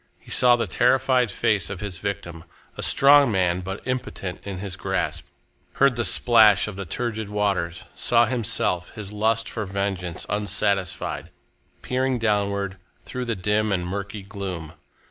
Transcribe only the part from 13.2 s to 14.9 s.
the dim and murky gloom.